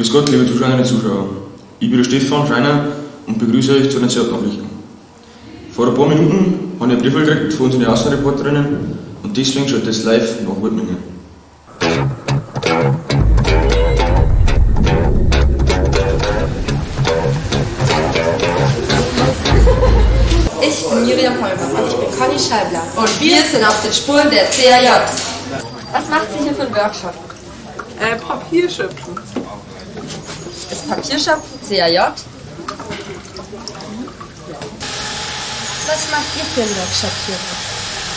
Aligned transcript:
Grüß 0.00 0.12
Gott, 0.12 0.30
liebe 0.30 0.46
Zuschauerinnen 0.46 0.78
und 0.78 0.86
Zuschauer. 0.86 1.26
Ich 1.78 1.90
bin 1.90 1.98
der 1.98 2.04
Stefan 2.04 2.46
Schreiner 2.46 2.86
und 3.26 3.38
begrüße 3.38 3.72
euch 3.74 3.90
zu 3.90 3.98
den 3.98 4.08
Zeltnachrichten. 4.08 4.64
Vor 5.76 5.88
ein 5.88 5.94
paar 5.94 6.08
Minuten 6.08 6.72
habe 6.80 6.94
ich 6.94 6.98
einen 7.02 7.12
Brief 7.12 7.26
gekriegt 7.26 7.52
von 7.52 7.66
unseren 7.66 7.84
Außenreporterinnen 7.84 8.98
und 9.22 9.36
deswegen 9.36 9.68
schaut 9.68 9.86
das 9.86 10.02
live 10.04 10.40
nach 10.40 10.62
Wildmingen. 10.62 10.96
Ich 20.62 20.88
bin 20.88 21.04
Miriam 21.04 21.34
Holmer 21.34 21.78
und 21.78 21.88
ich 21.88 21.96
bin 21.96 22.18
Conny 22.18 22.38
Scheibler. 22.38 22.82
Und 22.96 23.20
wir 23.20 23.42
sind 23.42 23.68
auf 23.68 23.82
den 23.82 23.92
Spuren 23.92 24.30
der 24.30 24.44
CAJ. 24.44 24.88
Was 25.92 26.08
macht 26.08 26.28
sie 26.32 26.44
hier 26.44 26.54
für 26.54 26.62
einen 26.62 26.74
Workshop? 26.74 27.12
Äh, 28.00 28.16
Papierschöpfen. 28.16 29.39
Ist 30.70 30.88
Papierschöpfen 30.88 31.58
CAJ? 31.68 31.98
Was 35.86 36.02
macht 36.10 36.30
ihr 36.38 36.44
für 36.54 36.62
einen 36.62 36.76
Workshop 36.76 37.10
hier? 37.26 37.36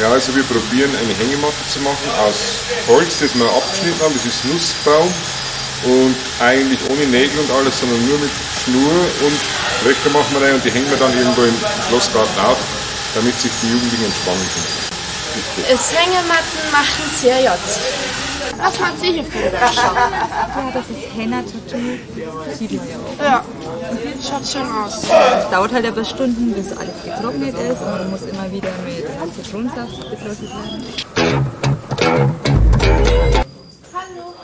Ja, 0.00 0.10
also 0.10 0.34
wir 0.34 0.42
probieren 0.44 0.90
eine 0.96 1.14
Hängematte 1.14 1.54
zu 1.72 1.80
machen 1.80 2.10
aus 2.20 2.34
Holz, 2.88 3.20
das 3.20 3.34
wir 3.34 3.46
abgeschnitten 3.46 4.00
haben, 4.02 4.14
das 4.14 4.24
ist 4.24 4.44
Nussbaum 4.44 5.08
und 5.84 6.16
eigentlich 6.40 6.78
ohne 6.90 7.06
Nägel 7.06 7.38
und 7.40 7.50
alles, 7.50 7.78
sondern 7.78 8.04
nur 8.06 8.18
mit 8.18 8.30
Schnur 8.64 8.92
und 9.24 9.38
Löcher 9.84 10.10
machen 10.10 10.32
wir 10.32 10.46
rein 10.46 10.54
und 10.54 10.64
die 10.64 10.70
hängen 10.70 10.88
wir 10.90 10.96
dann 10.96 11.16
irgendwo 11.16 11.42
im 11.42 11.56
Schlossgarten 11.88 12.38
auf, 12.40 12.58
damit 13.14 13.38
sich 13.40 13.52
die 13.62 13.70
Jugendlichen 13.70 14.04
entspannen 14.04 14.46
können. 14.54 15.74
Ist 15.74 15.92
Hängematten 15.92 16.60
machen 16.70 17.04
CRJ. 17.20 17.48
Was 18.58 18.78
macht 18.80 19.00
sie 19.00 19.12
hier 19.12 19.24
für 19.24 19.38
einen 19.38 19.52
Workshop? 19.52 19.96
Ja, 20.54 20.70
das 20.72 20.84
ist 20.90 21.16
Henna-Tattoo. 21.16 22.54
Sieht 22.58 22.72
man 22.72 22.88
ja 22.88 22.96
auch. 22.96 23.24
Ja, 23.24 23.44
schaut 24.22 24.46
schön 24.46 24.70
aus. 24.70 25.02
Es 25.04 25.50
dauert 25.50 25.72
halt 25.72 25.86
aber 25.86 26.04
Stunden, 26.04 26.52
bis 26.52 26.76
alles 26.76 26.94
getrocknet 27.04 27.54
ist 27.58 27.80
und 27.80 27.90
man 27.90 28.10
muss 28.10 28.22
immer 28.22 28.50
wieder 28.52 28.70
mit 28.84 29.34
Zitronensaft 29.34 30.10
betrocknet 30.10 30.50
werden. 30.50 30.84
Hallo. 33.94 34.34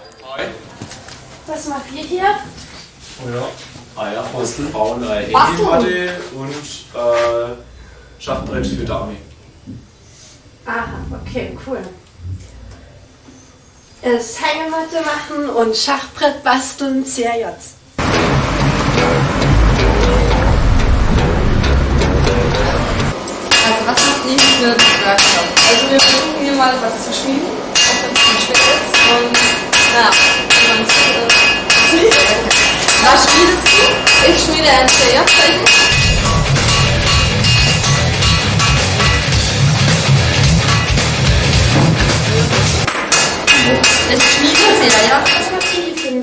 Was 1.46 1.68
macht 1.68 1.92
ihr 1.94 2.02
hier? 2.04 2.22
Ja, 2.22 4.02
Eier, 4.02 4.24
Bastel, 4.32 4.66
bauen 4.66 5.02
eine 5.04 5.26
Hängematte 5.26 6.20
und 6.34 6.50
äh, 6.54 7.54
Schachbrett 8.22 8.66
für 8.66 8.84
Dami. 8.84 9.16
Aha, 10.66 10.86
okay, 11.24 11.56
cool. 11.66 11.78
Ist 14.00 14.38
Hängematte 14.40 15.00
machen 15.04 15.50
und 15.50 15.76
Schachbrett 15.76 16.44
basteln 16.44 17.04
CRJ. 17.04 17.46
Also 17.46 17.58
was 23.86 24.06
macht 24.06 24.24
ihr 24.30 24.38
für 24.38 24.66
einen 24.66 24.78
Workshop? 25.04 25.48
Also 25.68 25.90
wir 25.90 26.00
versuchen 26.00 26.44
hier 26.44 26.52
mal 26.52 26.74
was 26.80 27.06
zu 27.06 27.12
schmieden, 27.12 27.48
auch 27.48 27.98
wenn 28.04 28.12
es 28.14 28.22
nicht 28.22 28.46
schwer 28.46 28.62
ist. 28.78 28.94
Und 29.10 29.32
naja, 29.92 30.10
wie 30.48 30.62
man 30.68 30.80
sieht, 31.90 32.12
äh, 32.12 32.46
was 33.02 33.20
schmiedest 33.24 33.66
du? 33.66 34.30
Ich 34.30 34.38
schmiede 34.44 34.70
ein 34.70 34.86
CAJ-Zeichen. 34.86 35.97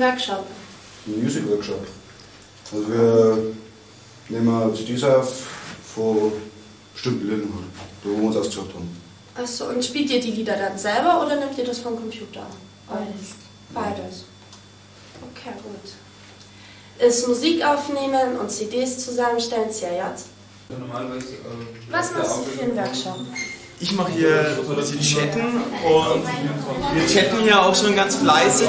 Workshop? 0.06 0.46
Ein 1.06 1.22
Music 1.22 1.48
Workshop. 1.48 1.86
Also 2.72 2.88
wir 2.88 3.54
nehmen 4.28 4.74
CDs 4.74 5.02
auf 5.04 5.46
von 5.94 6.32
bestimmten 6.92 7.24
Liedern, 7.28 7.52
halt, 7.54 7.90
da 8.02 8.10
wo 8.10 8.16
wir 8.16 8.28
uns 8.28 8.36
ausgesucht 8.36 8.74
haben. 8.74 8.96
Achso, 9.34 9.68
und 9.68 9.84
spielt 9.84 10.10
ihr 10.10 10.20
die 10.20 10.30
Lieder 10.32 10.56
dann 10.56 10.78
selber 10.78 11.24
oder 11.24 11.36
nehmt 11.36 11.58
ihr 11.58 11.64
das 11.64 11.78
vom 11.78 11.96
Computer? 11.96 12.46
Beides. 12.88 13.34
Beides. 13.74 14.24
Okay, 15.30 15.52
gut. 15.62 17.06
Ist 17.06 17.28
Musik 17.28 17.64
aufnehmen 17.64 18.38
und 18.38 18.50
CDs 18.50 19.04
zusammenstellen 19.04 19.70
CRJ? 19.70 20.02
Was 21.90 22.12
machst 22.12 22.38
du 22.38 22.42
für 22.50 22.62
einen 22.62 22.76
Workshop? 22.76 23.18
Ich 23.78 23.92
mache 23.92 24.10
hier 24.12 24.56
so 24.56 24.72
ein 24.72 24.76
bisschen 24.76 25.00
Chatten 25.02 25.40
und 25.84 26.24
wir 26.94 27.06
chatten 27.06 27.42
hier 27.42 27.60
auch 27.60 27.74
schon 27.74 27.94
ganz 27.94 28.16
fleißig. 28.16 28.68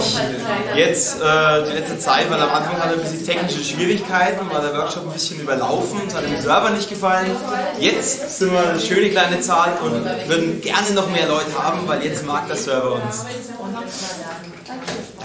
Jetzt 0.76 1.22
äh, 1.22 1.64
die 1.66 1.78
letzte 1.78 1.98
Zeit, 1.98 2.30
weil 2.30 2.42
am 2.42 2.50
Anfang 2.50 2.78
hatte 2.78 2.96
er 2.96 3.02
ein 3.02 3.02
bisschen 3.02 3.26
technische 3.26 3.64
Schwierigkeiten, 3.64 4.50
war 4.52 4.60
der 4.60 4.74
Workshop 4.74 5.08
ein 5.08 5.14
bisschen 5.14 5.40
überlaufen, 5.40 6.02
es 6.06 6.14
hat 6.14 6.26
dem 6.26 6.42
Server 6.42 6.72
nicht 6.72 6.90
gefallen. 6.90 7.32
Jetzt 7.80 8.38
sind 8.38 8.52
wir 8.52 8.70
eine 8.70 8.82
schöne 8.82 9.10
kleine 9.10 9.40
Zahl 9.40 9.78
und 9.82 10.04
würden 10.28 10.60
gerne 10.60 10.92
noch 10.92 11.10
mehr 11.10 11.28
Leute 11.28 11.58
haben, 11.58 11.88
weil 11.88 12.04
jetzt 12.04 12.26
mag 12.26 12.46
der 12.48 12.58
Server 12.58 12.96
uns. 12.96 13.24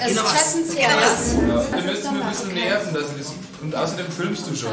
Ist 0.06 0.16
Chatten 0.16 0.68
CRJ? 0.68 1.74
Wir 1.74 1.92
müssen 1.92 2.22
ein 2.22 2.28
bisschen 2.28 2.54
nerven, 2.54 2.94
dass 2.94 3.02
ich 3.02 3.18
das, 3.18 3.51
und 3.62 3.74
außerdem 3.74 4.06
filmst 4.10 4.46
du 4.48 4.56
schon. 4.56 4.70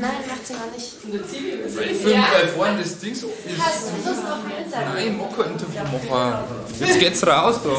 Nein, 0.00 0.10
macht 0.28 0.46
sie 0.46 0.52
noch 0.54 0.72
nicht. 0.74 1.76
Weil 1.76 1.90
ich 1.90 1.98
filme, 1.98 2.24
weil 2.32 2.48
vorne 2.48 2.78
das 2.78 2.98
Ding 2.98 3.14
so 3.14 3.26
ist. 3.26 3.58
Hast 3.58 3.88
du 3.88 4.08
Lust 4.08 4.22
auf 4.22 4.38
ein 4.44 4.64
Interview? 4.64 4.94
Nein, 4.94 5.20
kein 5.36 5.52
Interview 5.52 5.82
machen. 5.82 6.44
Jetzt 6.78 7.00
geht's 7.00 7.26
raus 7.26 7.56
da. 7.64 7.70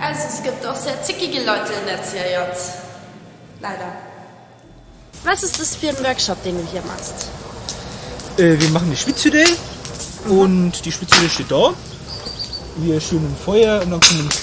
Also 0.00 0.20
es 0.28 0.42
gibt 0.42 0.66
auch 0.66 0.76
sehr 0.76 1.02
zickige 1.02 1.38
Leute 1.38 1.72
in 1.80 1.86
der 1.86 1.98
CRJ. 1.98 2.36
Leider. 3.60 3.92
Was 5.24 5.42
ist 5.42 5.60
das 5.60 5.74
für 5.74 5.88
ein 5.88 6.04
Workshop, 6.04 6.42
den 6.44 6.56
du 6.58 6.66
hier 6.70 6.82
machst? 6.82 7.28
Äh, 8.36 8.60
wir 8.60 8.68
machen 8.68 8.86
eine 8.86 8.96
Schwitzhütte 8.96 9.44
und 10.28 10.84
die 10.84 10.92
Schwitzhütte 10.92 11.28
steht 11.28 11.50
da. 11.50 11.72
Wir 12.78 13.00
schönen 13.00 13.34
Feuer 13.44 13.80
und 13.82 13.90
dann 13.90 14.00
kommen 14.00 14.28
Tisch 14.28 14.40